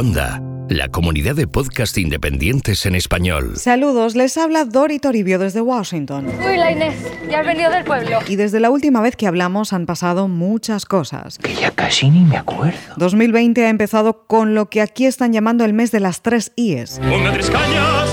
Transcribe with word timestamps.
Onda, 0.00 0.40
la 0.68 0.86
comunidad 0.86 1.34
de 1.34 1.48
podcast 1.48 1.98
independientes 1.98 2.86
en 2.86 2.94
español. 2.94 3.56
Saludos, 3.56 4.14
les 4.14 4.38
habla 4.38 4.64
Dori 4.64 5.00
Toribio 5.00 5.40
desde 5.40 5.60
Washington. 5.60 6.26
Uy, 6.26 6.56
la 6.56 6.70
Inés, 6.70 6.94
ya 7.28 7.40
has 7.40 7.46
venido 7.46 7.68
del 7.68 7.82
pueblo. 7.82 8.20
Y 8.28 8.36
desde 8.36 8.60
la 8.60 8.70
última 8.70 9.00
vez 9.00 9.16
que 9.16 9.26
hablamos 9.26 9.72
han 9.72 9.86
pasado 9.86 10.28
muchas 10.28 10.84
cosas. 10.84 11.38
Que 11.38 11.52
ya 11.52 11.72
casi 11.72 12.10
ni 12.10 12.20
me 12.20 12.36
acuerdo. 12.36 12.78
2020 12.96 13.66
ha 13.66 13.70
empezado 13.70 14.24
con 14.28 14.54
lo 14.54 14.70
que 14.70 14.82
aquí 14.82 15.04
están 15.04 15.32
llamando 15.32 15.64
el 15.64 15.72
mes 15.72 15.90
de 15.90 15.98
las 15.98 16.22
tres 16.22 16.52
IES. 16.54 17.00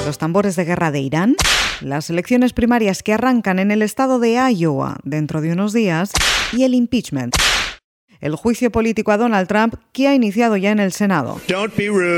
Los 0.08 0.18
tambores 0.18 0.56
de 0.56 0.66
guerra 0.66 0.90
de 0.90 1.02
Irán, 1.02 1.36
las 1.82 2.10
elecciones 2.10 2.54
primarias 2.54 3.04
que 3.04 3.14
arrancan 3.14 3.60
en 3.60 3.70
el 3.70 3.84
estado 3.84 4.18
de 4.18 4.40
Iowa 4.52 4.98
dentro 5.04 5.40
de 5.40 5.52
unos 5.52 5.72
días 5.72 6.14
y 6.52 6.64
el 6.64 6.74
impeachment 6.74 7.36
el 8.26 8.36
juicio 8.36 8.72
político 8.72 9.12
a 9.12 9.18
Donald 9.18 9.48
Trump 9.48 9.76
que 9.94 10.08
ha 10.08 10.16
iniciado 10.16 10.58
ya 10.58 10.72
en 10.72 10.80
el 10.80 10.92
Senado. 10.92 11.40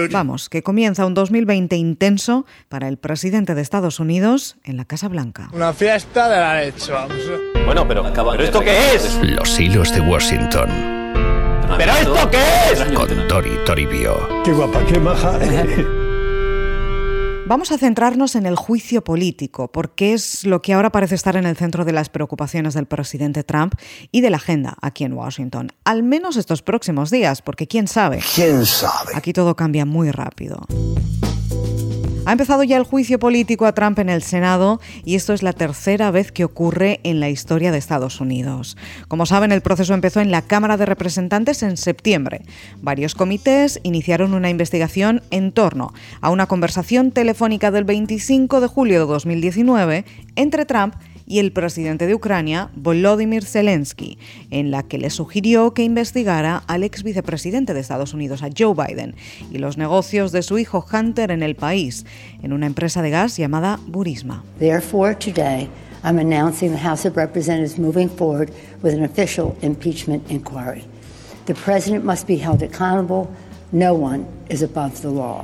Vamos, 0.09 0.47
que 0.47 0.63
comienza 0.63 1.05
un 1.05 1.13
2020 1.13 1.75
intenso 1.75 2.45
para 2.69 2.87
el 2.87 2.97
presidente 2.97 3.55
de 3.55 3.61
Estados 3.61 3.99
Unidos 3.99 4.55
en 4.63 4.77
la 4.77 4.85
Casa 4.85 5.09
Blanca. 5.09 5.49
Una 5.51 5.73
fiesta 5.73 6.29
de 6.29 6.37
la 6.37 6.61
leche, 6.61 6.93
vamos. 6.93 7.17
Bueno, 7.65 7.85
pero, 7.85 8.03
¿pero 8.13 8.43
esto 8.43 8.61
qué 8.61 8.95
es? 8.95 9.19
Los 9.21 9.59
hilos 9.59 9.93
de 9.93 9.99
Washington. 9.99 10.69
¿Pero 11.77 11.91
esto 11.91 12.31
qué 12.31 12.71
es? 12.71 12.83
Con 12.93 13.27
Tori 13.27 13.51
Toribio. 13.65 14.15
Qué 14.45 14.53
guapa, 14.53 14.85
qué 14.85 14.99
maja. 14.99 15.37
Vamos 17.47 17.71
a 17.71 17.77
centrarnos 17.77 18.35
en 18.35 18.45
el 18.45 18.57
juicio 18.57 19.05
político, 19.05 19.71
porque 19.71 20.11
es 20.11 20.43
lo 20.43 20.61
que 20.61 20.73
ahora 20.73 20.91
parece 20.91 21.15
estar 21.15 21.37
en 21.37 21.45
el 21.45 21.55
centro 21.55 21.85
de 21.85 21.93
las 21.93 22.09
preocupaciones 22.09 22.73
del 22.73 22.87
presidente 22.87 23.45
Trump 23.45 23.75
y 24.11 24.19
de 24.19 24.29
la 24.29 24.35
agenda 24.35 24.75
aquí 24.81 25.05
en 25.05 25.13
Washington. 25.13 25.71
Al 25.85 26.03
menos 26.03 26.35
estos 26.35 26.61
próximos 26.61 27.09
días, 27.09 27.41
porque 27.41 27.65
quién 27.65 27.87
sabe. 27.87 28.19
¿Quién 28.35 28.65
sabe? 28.65 29.13
Aquí 29.15 29.31
todo 29.31 29.55
cambia 29.55 29.85
muy 29.85 30.11
rápido. 30.11 30.67
Ha 32.27 32.33
empezado 32.33 32.61
ya 32.63 32.75
el 32.75 32.83
juicio 32.83 33.19
político 33.19 33.65
a 33.65 33.71
Trump 33.71 33.99
en 33.99 34.09
el 34.09 34.21
Senado 34.21 34.81
y 35.05 35.15
esto 35.15 35.31
es 35.31 35.43
la 35.43 35.53
tercera 35.53 36.11
vez 36.11 36.33
que 36.33 36.43
ocurre 36.43 36.99
en 37.03 37.21
la 37.21 37.29
historia 37.29 37.71
de 37.71 37.77
Estados 37.77 38.19
Unidos. 38.19 38.75
Como 39.07 39.25
saben, 39.25 39.53
el 39.53 39.61
proceso 39.61 39.93
empezó 39.93 40.19
en 40.19 40.29
la 40.29 40.41
Cámara 40.41 40.75
de 40.75 40.85
Representantes 40.85 41.63
en 41.63 41.77
septiembre. 41.77 42.41
Varios 42.81 43.15
comités 43.15 43.79
iniciaron 43.83 44.33
una 44.33 44.49
investigación 44.49 45.21
en 45.31 45.53
torno 45.53 45.93
a 46.19 46.29
una 46.29 46.47
conversación 46.47 47.11
telefónica 47.11 47.71
del 47.71 47.85
25 47.85 48.59
de 48.59 48.67
julio 48.67 48.99
de 48.99 49.05
2019 49.05 50.03
entre 50.35 50.65
Trump 50.65 50.95
y 51.15 51.16
el 51.27 51.51
presidente 51.51 52.07
de 52.07 52.15
Ucrania, 52.15 52.69
Volodymyr 52.75 53.43
Zelensky, 53.43 54.17
en 54.49 54.71
la 54.71 54.83
que 54.83 54.97
le 54.97 55.09
sugirió 55.09 55.73
que 55.73 55.83
investigara 55.83 56.63
al 56.67 56.83
ex 56.83 57.03
vicepresidente 57.03 57.73
de 57.73 57.81
Estados 57.81 58.13
Unidos, 58.13 58.43
a 58.43 58.49
Joe 58.57 58.73
Biden, 58.73 59.15
y 59.51 59.57
los 59.57 59.77
negocios 59.77 60.31
de 60.31 60.41
su 60.41 60.57
hijo 60.57 60.85
Hunter 60.91 61.31
en 61.31 61.43
el 61.43 61.55
país, 61.55 62.05
en 62.41 62.53
una 62.53 62.65
empresa 62.65 63.01
de 63.01 63.09
gas 63.09 63.37
llamada 63.37 63.79
Burisma. 63.87 64.43
Therefore, 64.59 65.15
today, 65.15 65.69
I'm 66.03 66.19
announcing 66.19 66.71
the 66.71 66.81
House 66.81 67.05
of 67.05 67.17
Representatives 67.17 67.77
moving 67.77 68.09
forward 68.09 68.51
with 68.81 68.93
an 68.93 69.03
official 69.03 69.57
impeachment 69.61 70.29
inquiry. 70.31 70.83
The 71.45 71.55
president 71.55 72.03
must 72.03 72.27
be 72.27 72.37
held 72.37 72.61
accountable 72.61 73.29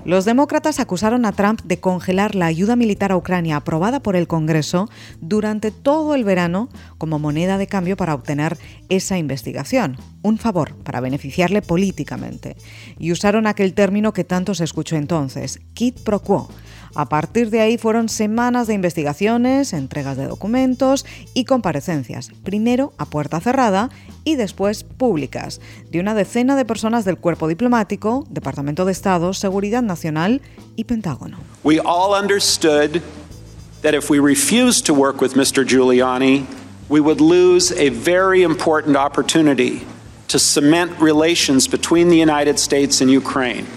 los 0.06 0.26
demócratas 0.26 0.80
acusaron 0.80 1.26
a 1.26 1.34
Trump 1.34 1.62
de 1.64 1.80
congelar 1.80 2.36
la 2.36 2.46
ayuda 2.46 2.78
militar 2.78 3.12
a 3.12 3.18
Ucrania 3.18 3.58
aprobada 3.58 4.00
por 4.00 4.16
el 4.16 4.28
Congreso 4.28 4.90
durante 5.20 5.72
todo 5.72 6.16
el 6.16 6.24
verano 6.24 6.70
como 6.98 7.20
moneda 7.20 7.58
de 7.58 7.68
cambio 7.68 7.98
para 7.98 8.14
obtener 8.14 8.58
esa 8.88 9.18
investigación, 9.18 9.98
un 10.24 10.40
favor 10.40 10.74
para 10.78 11.02
beneficiarle 11.02 11.62
políticamente. 11.62 12.56
Y 12.98 13.12
usaron 13.12 13.46
aquel 13.46 13.76
término 13.76 14.14
que 14.14 14.24
tanto 14.24 14.56
se 14.56 14.64
escuchó 14.64 14.96
entonces, 14.96 15.60
quid 15.76 15.94
pro 16.04 16.20
quo 16.20 16.50
a 16.96 17.10
partir 17.10 17.50
de 17.50 17.60
ahí 17.60 17.78
fueron 17.80 18.08
semanas 18.08 18.68
de 18.68 18.76
investigaciones, 18.76 19.74
entregas 19.74 20.16
de 20.16 20.28
documentos 20.28 21.06
y 21.34 21.46
comparecencias, 21.46 22.30
primero 22.44 22.94
a 23.00 23.06
puerta 23.06 23.40
cerrada 23.40 23.90
y 24.24 24.36
después 24.36 24.84
públicas, 24.84 25.60
de 25.90 26.00
una 26.00 26.14
decena 26.14 26.56
de 26.56 26.66
personas 26.66 27.04
del 27.04 27.18
cuerpo 27.18 27.48
diplomático, 27.48 28.26
Departamento 28.30 28.86
de 28.86 28.92
Estado, 28.92 29.34
Seguridad 29.34 29.82
Nacional 29.82 30.42
y 30.76 30.84
Pentágono. 30.84 31.38
We 31.64 31.80
all 31.80 32.14
understood 32.14 33.02
that 33.82 33.96
if 33.96 34.12
we 34.12 34.20
refused 34.20 34.86
to 34.86 34.94
work 34.94 35.20
with 35.20 35.34
Mr. 35.34 35.66
Giuliani, 35.66 36.46
we 36.90 37.00
would 37.00 37.20
lose 37.20 37.72
a 37.72 37.90
very 37.90 38.44
important 38.44 38.96
opportunity 38.96 39.82
to 40.34 40.40
cement 40.40 40.92
relations 41.00 41.68
between 41.70 42.10
the 42.10 42.18
United 42.18 42.58
States 42.58 43.02
and 43.02 43.12
Ukraine. 43.12 43.68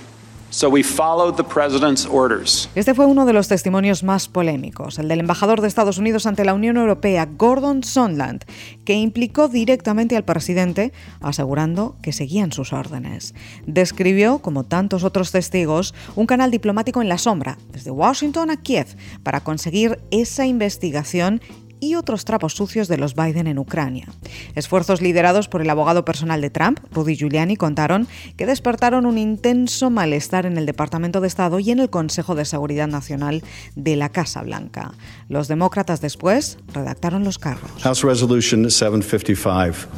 Este 2.75 2.95
fue 2.95 3.05
uno 3.05 3.27
de 3.27 3.33
los 3.35 3.49
testimonios 3.49 4.03
más 4.03 4.29
polémicos, 4.29 4.99
el 4.99 5.09
del 5.09 5.21
embajador 5.21 5.61
de 5.61 5.69
Estados 5.69 5.99
Unidos 5.99 6.25
ante 6.25 6.47
la 6.47 6.55
Unión 6.55 6.79
Europea, 6.79 7.29
Gordon 7.31 7.83
Sondland, 7.83 8.45
que 8.87 8.95
implicó 8.95 9.49
directamente 9.49 10.17
al 10.17 10.25
presidente, 10.25 10.95
asegurando 11.21 11.97
que 12.01 12.15
seguían 12.15 12.53
sus 12.53 12.73
órdenes. 12.73 13.35
Describió, 13.67 14.39
como 14.39 14.65
tantos 14.65 15.05
otros 15.05 15.31
testigos, 15.31 15.93
un 16.15 16.25
canal 16.25 16.51
diplomático 16.51 17.03
en 17.03 17.11
la 17.11 17.19
sombra, 17.19 17.59
desde 17.71 17.91
Washington 17.91 18.51
a 18.51 18.57
Kiev, 18.57 18.97
para 19.23 19.41
conseguir 19.41 20.01
esa 20.11 20.47
investigación 20.47 21.43
y 21.81 21.95
otros 21.95 22.25
trapos 22.25 22.55
sucios 22.55 22.89
de 22.89 22.97
los 22.97 23.15
Biden 23.15 23.47
en 23.47 23.59
Ucrania. 23.59 24.09
Esfuerzos 24.55 25.01
liderados 25.01 25.49
por 25.49 25.63
el 25.63 25.71
abogado 25.71 26.05
personal 26.05 26.41
de 26.41 26.51
Trump, 26.51 26.81
Rudy 26.93 27.17
Giuliani, 27.17 27.57
contaron 27.57 28.09
que 28.37 28.47
despertaron 28.47 29.07
un 29.07 29.19
intenso 29.19 29.91
malestar 29.91 30.47
en 30.47 30.57
el 30.57 30.67
Departamento 30.67 31.21
de 31.21 31.29
Estado 31.29 31.59
y 31.59 31.71
en 31.71 31.81
el 31.81 31.91
Consejo 31.91 32.35
de 32.35 32.45
Seguridad 32.45 32.89
Nacional 32.89 33.43
de 33.75 33.97
la 33.97 34.09
Casa 34.09 34.43
Blanca. 34.43 34.93
Los 35.29 35.49
demócratas 35.49 36.01
después 36.01 36.59
redactaron 36.73 37.25
los 37.25 37.39
cargos. 37.39 37.71
House 37.83 38.03
Resolution 38.03 38.71
755, 38.71 39.89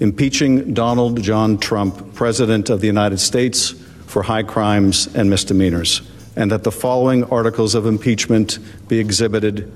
impeaching 0.00 0.74
Donald 0.74 1.20
John 1.24 1.58
Trump, 1.58 2.14
President 2.14 2.70
of 2.70 2.80
the 2.80 2.88
United 2.88 3.18
States, 3.18 3.74
for 4.06 4.22
high 4.22 4.42
crimes 4.42 5.08
and 5.14 5.28
misdemeanors, 5.28 6.02
and 6.36 6.50
that 6.50 6.62
the 6.62 6.70
following 6.70 7.24
articles 7.30 7.74
of 7.74 7.86
impeachment 7.86 8.58
be 8.88 8.98
exhibited 8.98 9.70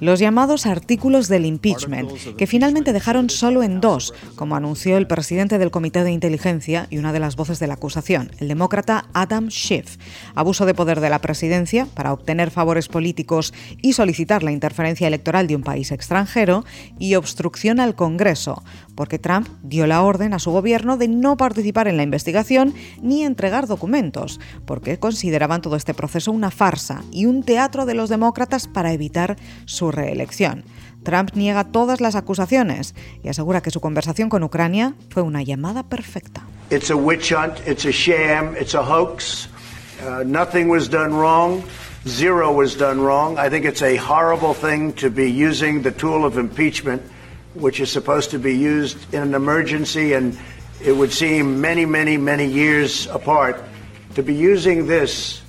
los 0.00 0.18
llamados 0.18 0.66
artículos 0.66 1.28
del 1.28 1.44
impeachment, 1.44 2.10
que 2.36 2.46
finalmente 2.46 2.92
dejaron 2.92 3.28
solo 3.30 3.62
en 3.62 3.80
dos, 3.80 4.14
como 4.36 4.56
anunció 4.56 4.96
el 4.96 5.06
presidente 5.06 5.58
del 5.58 5.70
Comité 5.70 6.02
de 6.02 6.12
Inteligencia 6.12 6.86
y 6.90 6.98
una 6.98 7.12
de 7.12 7.20
las 7.20 7.36
voces 7.36 7.58
de 7.58 7.66
la 7.66 7.74
acusación, 7.74 8.30
el 8.38 8.48
demócrata 8.48 9.06
Adam 9.12 9.50
Schiff. 9.50 9.96
Abuso 10.34 10.66
de 10.66 10.74
poder 10.74 11.00
de 11.00 11.10
la 11.10 11.20
presidencia 11.20 11.86
para 11.94 12.12
obtener 12.12 12.50
favores 12.50 12.88
políticos 12.88 13.52
y 13.82 13.92
solicitar 13.92 14.42
la 14.42 14.52
interferencia 14.52 15.06
electoral 15.06 15.46
de 15.46 15.56
un 15.56 15.62
país 15.62 15.92
extranjero 15.92 16.64
y 16.98 17.14
obstrucción 17.14 17.80
al 17.80 17.94
Congreso, 17.94 18.62
porque 18.94 19.18
Trump 19.18 19.48
dio 19.62 19.86
la 19.86 20.02
orden 20.02 20.34
a 20.34 20.38
su 20.38 20.50
gobierno 20.50 20.96
de 20.96 21.08
no 21.08 21.36
participar 21.36 21.88
en 21.88 21.96
la 21.96 22.02
investigación 22.02 22.74
ni 23.02 23.24
entregar 23.24 23.66
documentos, 23.66 24.40
porque 24.64 24.98
consideraban 24.98 25.62
todo 25.62 25.76
este 25.76 25.94
proceso 25.94 26.32
una 26.32 26.50
farsa 26.50 27.02
y 27.12 27.26
un 27.26 27.42
teatro 27.42 27.86
de 27.86 27.94
los 27.94 28.08
demócratas 28.08 28.69
para 28.72 28.92
evitar 28.92 29.36
su 29.66 29.90
reelección. 29.90 30.64
Trump 31.02 31.30
niega 31.34 31.64
todas 31.64 32.00
las 32.00 32.14
acusaciones 32.14 32.94
y 33.22 33.28
asegura 33.28 33.62
que 33.62 33.70
su 33.70 33.80
conversación 33.80 34.28
con 34.28 34.42
Ucrania 34.42 34.94
fue 35.08 35.22
una 35.22 35.42
llamada 35.42 35.82
perfecta. 35.82 36.42
It's 36.70 36.90
a 36.90 36.96
witch 36.96 37.32
hunt, 37.32 37.58
it's 37.66 37.84
a 37.84 37.90
sham, 37.90 38.54
it's 38.56 38.74
a 38.74 38.82
hoax. 38.82 39.48
Uh, 40.02 40.22
nothing 40.24 40.68
was 40.68 40.88
done 40.88 41.10
wrong. 41.10 41.62
Zero 42.06 42.52
was 42.52 42.76
done 42.76 43.00
wrong. 43.00 43.38
I 43.38 43.50
think 43.50 43.66
it's 43.66 43.82
a 43.82 43.96
horrible 43.96 44.54
thing 44.54 44.92
to 44.94 45.10
be 45.10 45.30
using 45.30 45.82
the 45.82 45.90
tool 45.90 46.24
of 46.24 46.38
impeachment, 46.38 47.02
which 47.54 47.80
is 47.80 47.90
supposed 47.90 48.30
to 48.30 48.38
be 48.38 48.56
used 48.56 48.96
in 49.12 49.22
an 49.22 49.34
emergency 49.34 50.14
and 50.14 50.38
it 50.82 50.96
would 50.96 51.12
seem 51.12 51.60
many, 51.60 51.84
many, 51.84 52.16
many 52.16 52.46
years 52.46 53.06
apart. 53.08 53.62
To 54.14 54.22
be 54.22 54.34
using 54.34 54.86
this 54.86 55.39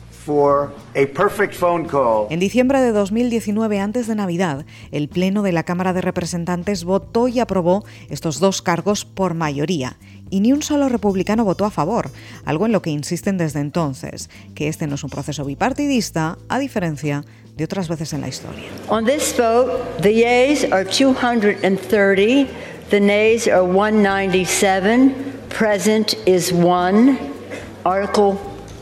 en 2.30 2.40
diciembre 2.40 2.82
de 2.82 2.92
2019, 2.92 3.80
antes 3.80 4.08
de 4.08 4.16
Navidad, 4.16 4.66
el 4.92 5.08
Pleno 5.10 5.42
de 5.42 5.52
la 5.52 5.64
Cámara 5.64 5.94
de 5.94 6.02
Representantes 6.02 6.84
votó 6.84 7.28
y 7.28 7.40
aprobó 7.40 7.84
estos 8.10 8.40
dos 8.40 8.62
cargos 8.62 9.06
por 9.06 9.34
mayoría. 9.34 9.98
Y 10.30 10.42
ni 10.42 10.54
un 10.54 10.62
solo 10.62 10.90
republicano 10.90 11.44
votó 11.44 11.66
a 11.66 11.72
favor, 11.72 12.10
algo 12.46 12.66
en 12.66 12.72
lo 12.72 12.82
que 12.82 12.90
insisten 12.90 13.38
desde 13.38 13.60
entonces, 13.60 14.30
que 14.56 14.68
este 14.68 14.88
no 14.88 14.96
es 14.96 15.04
un 15.04 15.10
proceso 15.10 15.44
bipartidista, 15.44 16.38
a 16.50 16.60
diferencia 16.60 17.26
de 17.58 17.64
otras 17.64 17.90
veces 17.90 18.14
en 18.14 18.22
la 18.22 18.28
historia. 18.28 18.70
On 18.90 19.06
this 19.06 19.36
vote, 19.36 20.02
the 20.02 20.14
yeas 20.14 20.64
are 20.72 20.86
230, 20.86 22.48
the 22.90 23.00
nays 23.00 23.48
are 23.48 23.64
197, 23.64 25.14
present 25.50 26.14
is 26.26 26.54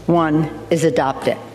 one. 0.09 0.50
Article 0.71 1.48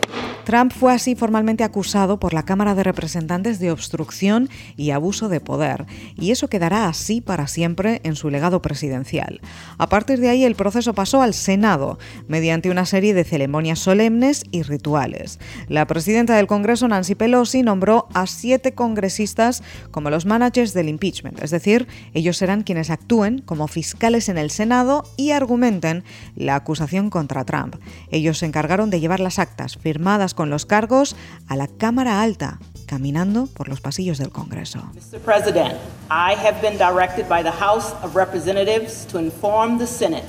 Trump 0.45 0.73
fue 0.73 0.93
así 0.93 1.15
formalmente 1.15 1.65
acusado 1.65 2.21
por 2.21 2.35
la 2.35 2.45
Cámara 2.45 2.75
de 2.75 2.83
Representantes 2.83 3.59
de 3.59 3.71
obstrucción 3.71 4.51
y 4.77 4.91
abuso 4.91 5.31
de 5.31 5.41
poder, 5.41 5.87
y 6.17 6.33
eso 6.33 6.49
quedará 6.49 6.87
así 6.87 7.23
para 7.23 7.47
siempre 7.47 8.03
en 8.05 8.15
su 8.15 8.29
legado 8.29 8.61
presidencial. 8.61 9.41
A 9.79 9.89
partir 9.89 10.21
de 10.21 10.29
ahí 10.29 10.45
el 10.45 10.55
proceso 10.55 10.93
pasó 10.93 11.23
al 11.23 11.33
Senado, 11.33 11.99
mediante 12.29 12.71
una 12.71 12.85
serie 12.85 13.15
de 13.15 13.25
ceremonias 13.25 13.79
solemnes 13.79 14.45
y 14.51 14.63
rituales. 14.63 15.41
La 15.69 15.87
presidenta 15.87 16.37
del 16.37 16.47
Congreso, 16.47 16.87
Nancy 16.89 17.15
Pelosi, 17.15 17.63
nombró 17.63 18.09
a 18.13 18.27
siete 18.27 18.73
congresistas 18.73 19.63
como 19.91 20.11
los 20.11 20.27
managers 20.27 20.75
del 20.75 20.91
impeachment, 20.91 21.43
es 21.43 21.51
decir, 21.51 21.89
ellos 22.13 22.37
serán 22.37 22.63
quienes 22.63 22.91
actúen 22.91 23.39
como 23.39 23.67
fiscales 23.67 24.29
en 24.29 24.37
el 24.37 24.51
Senado 24.51 25.05
y 25.17 25.31
argumenten 25.31 26.05
la 26.37 26.57
acusación 26.57 27.09
contra 27.09 27.45
Trump. 27.45 27.77
Ellos 28.11 28.39
se 28.39 28.47
encargaron 28.47 28.91
de 28.91 29.01
llevar 29.01 29.21
las 29.21 29.39
actas 29.39 29.79
firmadas 29.79 30.34
con 30.35 30.51
los 30.51 30.67
cargos 30.67 31.17
a 31.49 31.57
la 31.57 31.67
Cámara 31.67 32.21
Alta, 32.21 32.59
caminando 32.87 33.47
por 33.47 33.69
los 33.69 33.81
pasillos 33.81 34.19
del 34.19 34.31
Congreso. 34.31 34.81
Mr. 34.95 35.19
President, 35.21 35.75
I 36.11 36.35
have 36.35 36.61
been 36.61 36.77
directed 36.77 37.29
by 37.29 37.43
the 37.43 37.51
House 37.51 37.93
of 38.03 38.15
Representatives 38.15 39.05
to 39.07 39.19
inform 39.19 39.79
the 39.79 39.87
Senate. 39.87 40.25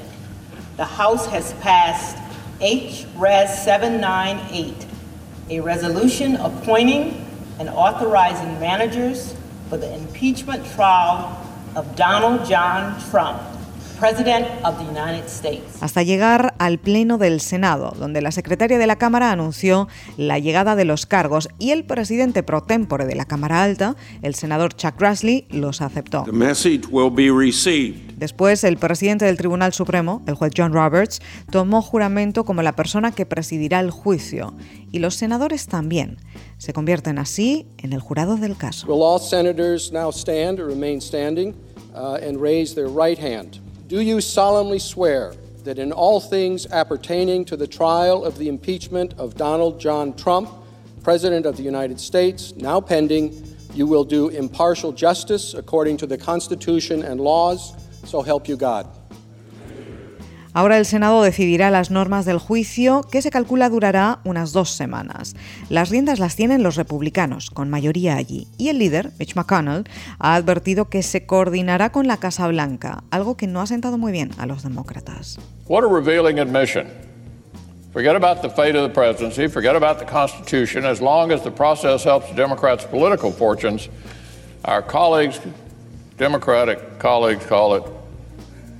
The 0.78 0.86
House 0.86 1.28
has 1.28 1.54
passed 1.62 2.18
H-Res 2.62 3.64
798, 3.64 4.86
a 5.50 5.60
resolution 5.60 6.38
appointing 6.38 7.26
and 7.60 7.70
authorizing 7.70 8.60
managers 8.60 9.34
for 9.70 9.78
the 9.78 9.94
impeachment 9.94 10.66
trial 10.76 11.42
of 11.76 11.96
Donald 11.96 12.46
John 12.46 13.00
Trump 13.10 13.42
hasta 15.82 16.04
llegar 16.04 16.56
al 16.60 16.80
Pleno 16.80 17.18
del 17.18 17.40
Senado, 17.42 17.94
donde 17.98 18.22
la 18.22 18.32
secretaria 18.32 18.78
de 18.78 18.88
la 18.88 18.98
Cámara 18.98 19.32
anunció 19.32 19.88
la 20.18 20.40
llegada 20.40 20.76
de 20.76 20.86
los 20.86 21.06
cargos 21.06 21.50
y 21.60 21.72
el 21.72 21.86
presidente 21.86 22.44
pro 22.44 22.64
tempore 22.64 23.06
de 23.06 23.16
la 23.16 23.26
Cámara 23.26 23.64
Alta, 23.64 23.96
el 24.22 24.36
senador 24.36 24.76
Chuck 24.76 25.00
Grassley, 25.00 25.48
los 25.50 25.82
aceptó. 25.82 26.26
Después, 28.18 28.64
el 28.64 28.78
presidente 28.78 29.26
del 29.26 29.38
Tribunal 29.38 29.74
Supremo, 29.74 30.24
el 30.26 30.36
juez 30.36 30.54
John 30.56 30.74
Roberts, 30.74 31.22
tomó 31.52 31.82
juramento 31.82 32.46
como 32.46 32.62
la 32.62 32.74
persona 32.74 33.12
que 33.12 33.26
presidirá 33.26 33.80
el 33.82 33.92
juicio 33.92 34.54
y 34.92 35.00
los 35.00 35.16
senadores 35.16 35.68
también. 35.68 36.18
Se 36.58 36.72
convierten 36.72 37.20
así 37.20 37.68
en 37.78 37.92
el 37.92 38.00
jurado 38.00 38.38
del 38.38 38.56
caso. 38.56 38.88
Do 43.88 44.02
you 44.02 44.20
solemnly 44.20 44.80
swear 44.80 45.36
that 45.64 45.78
in 45.78 45.92
all 45.92 46.20
things 46.20 46.66
appertaining 46.72 47.46
to 47.46 47.56
the 47.56 47.68
trial 47.68 48.26
of 48.26 48.40
the 48.40 48.48
impeachment 48.48 49.14
of 49.20 49.36
Donald 49.36 49.80
John 49.80 50.16
Trump, 50.16 50.50
President 51.04 51.46
of 51.46 51.56
the 51.56 51.62
United 51.62 52.00
States, 52.00 52.56
now 52.56 52.82
pending, 52.82 53.56
you 53.76 53.86
will 53.86 54.04
do 54.04 54.30
impartial 54.30 54.92
justice 54.92 55.54
according 55.54 55.98
to 55.98 56.08
the 56.08 56.18
Constitution 56.18 57.04
and 57.04 57.22
laws, 57.22 57.74
so 58.06 58.24
help 58.24 58.48
you 58.48 58.58
God? 58.58 58.88
Ahora 60.56 60.78
el 60.78 60.86
Senado 60.86 61.22
decidirá 61.22 61.70
las 61.70 61.92
normas 61.92 62.24
del 62.24 62.38
juicio, 62.38 63.02
que 63.12 63.22
se 63.22 63.30
calcula 63.30 63.68
durará 63.68 64.20
unas 64.24 64.54
dos 64.54 64.72
semanas. 64.72 65.36
Las 65.68 65.90
riendas 65.90 66.18
las 66.18 66.38
tienen 66.38 66.64
los 66.64 66.78
republicanos, 66.78 67.52
con 67.52 67.70
mayoría 67.70 68.16
allí, 68.16 68.48
y 68.58 68.70
el 68.70 68.80
líder, 68.80 69.12
Mitch 69.20 69.36
McConnell, 69.36 69.84
ha 70.18 70.34
advertido 70.34 70.86
que 70.86 71.04
se 71.04 71.26
coordinará 71.26 71.92
con 71.92 72.08
la 72.08 72.16
Casa 72.16 72.48
Blanca, 72.48 73.04
algo 73.12 73.36
que 73.36 73.48
no 73.48 73.60
ha 73.60 73.68
sentado 73.68 73.98
muy 73.98 74.14
bien 74.14 74.32
a 74.38 74.46
los 74.46 74.64
demócratas. 74.64 75.38
What 75.68 75.84
a 75.84 75.90
revealing 75.90 76.40
admission. 76.40 76.88
Forget 77.92 78.16
about 78.16 78.42
the 78.42 78.50
fate 78.50 78.78
of 78.78 78.88
the 78.88 78.94
presidency, 78.94 79.50
forget 79.50 79.76
about 79.76 80.00
the 80.00 80.06
Constitution. 80.06 80.86
As 80.86 81.02
long 81.02 81.34
as 81.34 81.44
the 81.44 81.52
process 81.52 82.06
helps 82.06 82.34
Democrats' 82.34 82.86
political 82.86 83.30
fortunes, 83.30 83.90
our 84.64 84.82
colleagues, 84.82 85.38
Democratic 86.18 86.98
colleagues, 86.98 87.46
call 87.46 87.76
it 87.76 87.84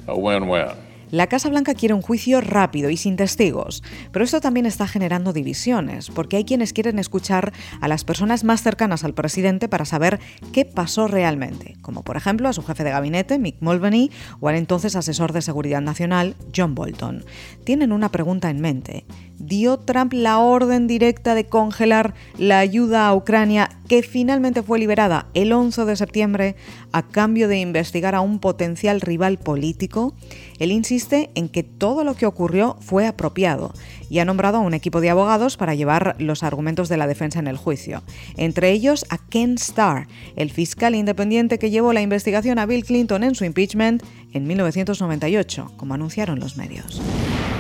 a 0.08 0.18
win-win. 0.18 0.85
La 1.16 1.28
Casa 1.28 1.48
Blanca 1.48 1.76
quiere 1.76 1.94
un 1.94 2.02
juicio 2.02 2.42
rápido 2.42 2.90
y 2.90 2.98
sin 2.98 3.16
testigos, 3.16 3.84
pero 4.12 4.26
esto 4.26 4.42
también 4.42 4.66
está 4.66 4.86
generando 4.86 5.32
divisiones, 5.32 6.10
porque 6.10 6.36
hay 6.36 6.44
quienes 6.44 6.74
quieren 6.74 7.00
escuchar 7.00 7.54
a 7.80 7.88
las 7.88 8.04
personas 8.04 8.44
más 8.44 8.62
cercanas 8.62 9.06
al 9.06 9.14
presidente 9.14 9.70
para 9.70 9.86
saber 9.86 10.20
qué 10.52 10.66
pasó 10.66 11.08
realmente, 11.08 11.78
como 11.82 12.04
por 12.04 12.18
ejemplo 12.18 12.50
a 12.50 12.54
su 12.54 12.64
jefe 12.64 12.84
de 12.84 12.90
gabinete, 12.90 13.40
Mick 13.40 13.62
Mulvaney, 13.62 14.12
o 14.42 14.50
al 14.50 14.56
entonces 14.56 14.98
asesor 14.98 15.32
de 15.32 15.42
seguridad 15.42 15.80
nacional, 15.80 16.36
John 16.54 16.76
Bolton. 16.76 17.24
Tienen 17.64 17.94
una 17.94 18.10
pregunta 18.10 18.50
en 18.50 18.60
mente. 18.60 19.06
¿Dio 19.38 19.78
Trump 19.78 20.12
la 20.12 20.40
orden 20.40 20.86
directa 20.86 21.34
de 21.34 21.46
congelar 21.46 22.14
la 22.38 22.60
ayuda 22.60 23.08
a 23.08 23.16
Ucrania 23.16 23.70
que 23.88 24.04
finalmente 24.04 24.64
fue 24.64 24.80
liberada 24.80 25.28
el 25.34 25.52
11 25.54 25.86
de 25.86 25.96
septiembre 25.96 26.56
a 26.92 27.04
cambio 27.04 27.48
de 27.48 27.60
investigar 27.60 28.16
a 28.16 28.22
un 28.22 28.40
potencial 28.40 29.02
rival 29.02 29.38
político? 29.38 30.14
Él 30.60 30.72
insiste 30.72 31.30
en 31.36 31.50
que 31.50 31.64
todo 31.64 32.04
lo 32.04 32.16
que 32.16 32.26
ocurrió 32.26 32.78
fue 32.80 33.08
apropiado 33.08 33.74
y 34.10 34.20
ha 34.20 34.26
nombrado 34.26 34.58
a 34.58 34.62
un 34.62 34.74
equipo 34.74 35.02
de 35.02 35.10
abogados 35.10 35.58
para 35.58 35.76
llevar 35.76 36.16
los 36.20 36.44
argumentos 36.44 36.90
de 36.90 36.98
la 36.98 37.08
defensa 37.08 37.40
en 37.40 37.48
el 37.48 37.58
juicio, 37.58 38.04
entre 38.38 38.72
ellos 38.72 39.06
a 39.10 39.18
Ken 39.18 39.56
Starr, 39.56 40.08
el 40.36 40.52
fiscal 40.52 40.96
independiente 40.96 41.60
que 41.60 41.70
llevó 41.70 41.94
la 41.94 42.02
investigación 42.02 42.60
a 42.60 42.66
Bill 42.66 42.86
Clinton 42.86 43.24
en 43.24 43.36
su 43.36 43.46
impeachment 43.46 44.04
en 44.34 44.48
1998, 44.48 45.74
como 45.78 45.94
anunciaron 45.94 46.40
los 46.40 46.58
medios. 46.58 47.02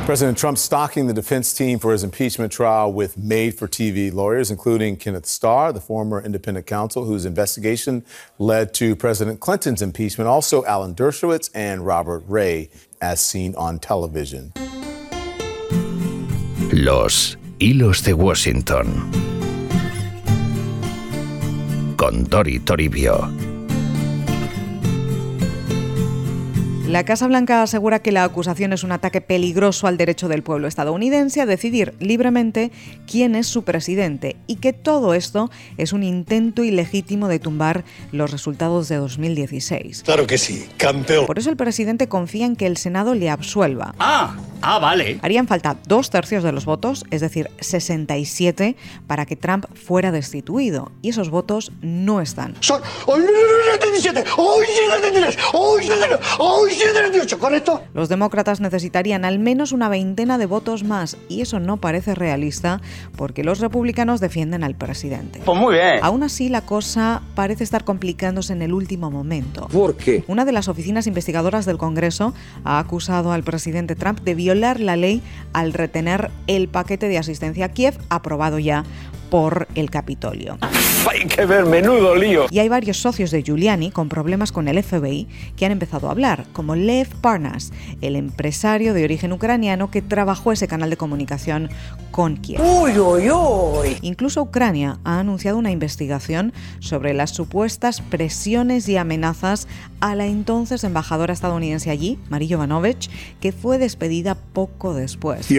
President 0.06 0.38
Trump 0.38 0.56
stocking 0.60 1.08
the 1.08 1.16
defense 1.16 1.52
team 1.52 1.80
for 1.80 1.92
his 1.92 2.04
impeachment 2.04 2.52
trial 2.52 2.94
with 2.94 3.18
made 3.18 3.58
for 3.58 3.68
TV 3.68 4.14
lawyers, 4.14 4.52
including 4.52 4.98
Kenneth 4.98 5.26
Starr, 5.26 5.74
the 5.74 5.82
former 5.82 6.22
independent 6.22 6.68
counsel 6.68 7.06
whose 7.06 7.26
investigation 7.26 8.06
led 8.38 8.72
to 8.76 8.96
President 8.96 9.40
Clinton's 9.40 9.82
impeachment, 9.82 10.28
also 10.28 10.64
Alan 10.66 10.94
Dershowitz 10.94 11.50
and 11.56 11.88
Robert 11.88 12.24
Ray, 12.28 12.70
as 13.02 13.20
seen 13.20 13.56
on 13.56 13.80
television. 13.80 14.54
Los 16.72 17.36
hilos 17.60 18.04
de 18.04 18.14
Washington. 18.14 18.86
Con 21.98 22.26
Dori 22.26 22.60
Toribio. 22.60 23.45
La 26.88 27.04
Casa 27.04 27.28
Blanca 27.28 27.64
asegura 27.64 28.00
que 28.00 28.12
la 28.12 28.24
acusación 28.24 28.72
es 28.72 28.84
un 28.84 28.92
ataque 28.92 29.20
peligroso 29.20 29.88
al 29.88 29.98
derecho 29.98 30.28
del 30.28 30.44
pueblo 30.44 30.68
estadounidense 30.68 31.42
a 31.42 31.48
decidir 31.48 31.96
libremente 32.00 32.72
quién 33.10 33.34
es 33.34 33.48
su 33.48 33.64
presidente 33.64 34.36
y 34.46 34.58
que 34.58 34.72
todo 34.72 35.16
esto 35.16 35.50
es 35.78 35.94
un 35.94 36.04
intento 36.04 36.64
ilegítimo 36.64 37.28
de 37.28 37.40
tumbar 37.40 37.84
los 38.12 38.32
resultados 38.32 38.88
de 38.88 38.98
2016. 38.98 40.04
Claro 40.04 40.28
que 40.28 40.38
sí, 40.38 40.68
campeón. 40.78 41.26
Por 41.26 41.40
eso 41.40 41.50
el 41.50 41.58
presidente 41.58 42.08
confía 42.08 42.46
en 42.46 42.56
que 42.56 42.68
el 42.68 42.78
Senado 42.78 43.16
le 43.16 43.32
absuelva. 43.32 43.96
Ah, 43.98 44.38
ah, 44.66 44.80
vale. 44.80 45.20
Harían 45.22 45.48
falta 45.48 45.78
dos 45.88 46.10
tercios 46.10 46.44
de 46.44 46.52
los 46.52 46.66
votos, 46.66 47.06
es 47.12 47.22
decir, 47.22 47.50
67, 47.60 48.76
para 49.08 49.26
que 49.26 49.36
Trump 49.36 49.66
fuera 49.76 50.12
destituido. 50.12 50.92
Y 51.02 51.10
esos 51.10 51.30
votos 51.30 51.72
no 51.82 52.22
están. 52.22 52.56
Son 52.60 52.82
los 57.94 58.10
demócratas 58.10 58.60
necesitarían 58.60 59.26
al 59.26 59.40
menos 59.40 59.72
una 59.72 59.90
veintena 59.90 60.38
de 60.38 60.46
votos 60.46 60.84
más 60.84 61.18
y 61.30 61.42
eso 61.42 61.60
no 61.60 61.78
parece 61.78 62.16
realista 62.16 62.82
porque 63.16 63.44
los 63.44 63.60
republicanos 63.60 64.20
defienden 64.20 64.64
al 64.64 64.76
presidente. 64.76 65.42
Pues 65.46 65.60
muy 65.60 65.76
bien. 65.76 66.00
Aún 66.02 66.24
así, 66.24 66.50
la 66.50 66.62
cosa 66.62 67.22
parece 67.36 67.64
estar 67.64 67.84
complicándose 67.84 68.54
en 68.54 68.62
el 68.62 68.74
último 68.74 69.12
momento. 69.12 69.68
¿Por 69.72 69.96
qué? 69.96 70.24
Una 70.28 70.46
de 70.46 70.52
las 70.52 70.68
oficinas 70.68 71.08
investigadoras 71.08 71.66
del 71.66 71.78
Congreso 71.78 72.34
ha 72.64 72.80
acusado 72.80 73.32
al 73.32 73.44
presidente 73.44 73.96
Trump 73.96 74.22
de 74.22 74.36
la 74.56 74.96
ley 74.96 75.22
al 75.54 75.74
retener 75.74 76.32
el 76.48 76.68
paquete 76.68 77.08
de 77.08 77.18
asistencia 77.18 77.66
a 77.66 77.70
Kiev 77.70 77.98
aprobado 78.10 78.60
ya 78.60 78.84
por 79.36 79.68
el 79.76 79.90
Capitolio. 79.90 80.58
Hay 81.12 81.28
que 81.28 81.46
ver, 81.46 81.66
menudo 81.66 82.16
lío. 82.16 82.46
Y 82.50 82.60
hay 82.60 82.70
varios 82.70 82.96
socios 82.96 83.32
de 83.32 83.44
Giuliani 83.44 83.92
con 83.92 84.08
problemas 84.08 84.54
con 84.54 84.70
el 84.70 84.82
FBI 84.82 85.28
que 85.58 85.66
han 85.66 85.74
empezado 85.74 86.08
a 86.08 86.12
hablar, 86.12 86.46
como 86.54 86.78
Lev 86.78 87.10
Parnas, 87.20 87.74
el 88.00 88.16
empresario 88.16 88.94
de 88.94 89.04
origen 89.04 89.34
ucraniano 89.34 89.92
que 89.92 90.02
trabajó 90.02 90.54
ese 90.54 90.70
canal 90.70 90.90
de 90.90 90.96
comunicación 90.96 91.70
con 92.12 92.38
Kiev. 92.38 92.62
Uy, 92.62 92.98
uy, 92.98 93.30
uy. 93.30 93.98
Incluso 94.04 94.42
Ucrania 94.42 95.00
ha 95.04 95.20
anunciado 95.20 95.58
una 95.58 95.70
investigación 95.70 96.54
sobre 96.80 97.14
las 97.14 97.32
supuestas 97.32 98.00
presiones 98.00 98.88
y 98.88 98.96
amenazas 98.96 99.68
a 100.00 100.16
la 100.16 100.28
entonces 100.28 100.86
embajadora 100.86 101.34
estadounidense 101.34 101.92
allí, 101.92 102.18
Marie 102.30 102.54
Jovanovic, 102.54 103.10
que 103.42 103.52
fue 103.52 103.80
despedida 103.80 104.36
poco 104.36 104.94
después. 104.94 105.50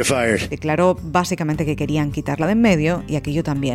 Declaró 0.48 0.98
básicamente 1.02 1.66
que 1.66 1.76
querían 1.76 2.10
quitarla 2.10 2.46
de 2.46 2.52
en 2.52 2.62
medio 2.62 3.04
y 3.06 3.16
aquello 3.16 3.42
también 3.42 3.65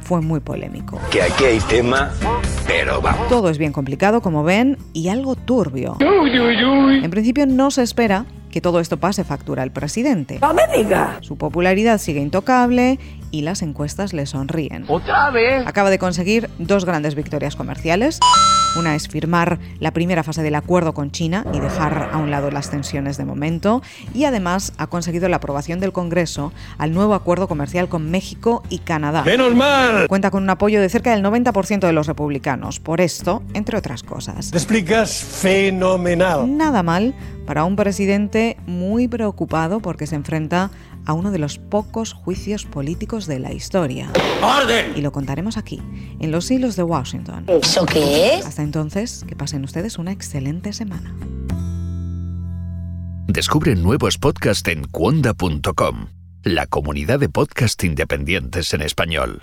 fue 0.00 0.20
muy 0.20 0.40
polémico. 0.40 1.00
Que 1.10 1.22
aquí 1.22 1.44
hay 1.44 1.58
tema, 1.60 2.10
pero 2.66 3.00
vamos. 3.00 3.28
Todo 3.28 3.50
es 3.50 3.58
bien 3.58 3.72
complicado, 3.72 4.20
como 4.20 4.44
ven, 4.44 4.78
y 4.92 5.08
algo 5.08 5.36
turbio. 5.36 5.96
En 6.00 7.10
principio 7.10 7.46
no 7.46 7.70
se 7.70 7.82
espera 7.82 8.26
que 8.50 8.60
todo 8.60 8.80
esto 8.80 8.96
pase 8.98 9.24
factura 9.24 9.62
al 9.62 9.70
presidente. 9.72 10.38
¡No 10.40 10.54
me 10.54 10.62
diga! 10.76 11.18
Su 11.20 11.36
popularidad 11.36 11.98
sigue 11.98 12.20
intocable 12.20 12.98
y 13.30 13.42
las 13.42 13.62
encuestas 13.62 14.12
le 14.12 14.26
sonríen. 14.26 14.84
¿Otra 14.88 15.30
vez? 15.30 15.66
Acaba 15.66 15.90
de 15.90 15.98
conseguir 15.98 16.48
dos 16.58 16.84
grandes 16.84 17.14
victorias 17.14 17.56
comerciales. 17.56 18.20
Una 18.76 18.94
es 18.94 19.08
firmar 19.08 19.58
la 19.80 19.92
primera 19.92 20.22
fase 20.22 20.42
del 20.42 20.54
acuerdo 20.54 20.94
con 20.94 21.10
China 21.10 21.44
y 21.52 21.60
dejar 21.60 22.10
a 22.12 22.18
un 22.18 22.30
lado 22.30 22.50
las 22.50 22.70
tensiones 22.70 23.16
de 23.16 23.24
momento. 23.24 23.82
Y 24.14 24.24
además 24.24 24.72
ha 24.76 24.86
conseguido 24.86 25.28
la 25.28 25.36
aprobación 25.36 25.80
del 25.80 25.92
Congreso 25.92 26.52
al 26.76 26.92
nuevo 26.92 27.14
acuerdo 27.14 27.48
comercial 27.48 27.88
con 27.88 28.10
México 28.10 28.62
y 28.68 28.78
Canadá. 28.78 29.22
¡Menos 29.24 29.54
mal! 29.54 30.06
Cuenta 30.06 30.30
con 30.30 30.42
un 30.42 30.50
apoyo 30.50 30.80
de 30.80 30.88
cerca 30.88 31.12
del 31.12 31.24
90% 31.24 31.80
de 31.80 31.92
los 31.92 32.06
republicanos. 32.06 32.78
Por 32.78 33.00
esto, 33.00 33.42
entre 33.54 33.78
otras 33.78 34.02
cosas. 34.02 34.50
Te 34.50 34.58
explicas 34.58 35.12
fenomenal. 35.12 36.56
Nada 36.56 36.82
mal 36.82 37.14
para 37.46 37.64
un 37.64 37.76
presidente 37.76 38.58
muy 38.66 39.08
preocupado 39.08 39.80
porque 39.80 40.06
se 40.06 40.14
enfrenta 40.14 40.70
a 41.08 41.14
uno 41.14 41.30
de 41.32 41.38
los 41.38 41.58
pocos 41.58 42.12
juicios 42.12 42.66
políticos 42.66 43.26
de 43.26 43.40
la 43.40 43.52
historia. 43.52 44.12
¡Orden! 44.42 44.92
Y 44.94 45.00
lo 45.00 45.10
contaremos 45.10 45.56
aquí, 45.56 45.82
en 46.20 46.30
los 46.30 46.50
hilos 46.50 46.76
de 46.76 46.82
Washington. 46.82 47.46
¿Eso 47.48 47.86
qué 47.86 48.36
es? 48.36 48.46
Hasta 48.46 48.62
entonces, 48.62 49.24
que 49.26 49.34
pasen 49.34 49.64
ustedes 49.64 49.98
una 49.98 50.12
excelente 50.12 50.74
semana. 50.74 51.16
Descubre 53.26 53.74
nuevos 53.74 54.18
podcasts 54.18 54.68
en 54.68 54.84
cuonda.com, 54.84 56.08
la 56.44 56.66
comunidad 56.66 57.18
de 57.18 57.30
podcast 57.30 57.82
independientes 57.84 58.74
en 58.74 58.82
español. 58.82 59.42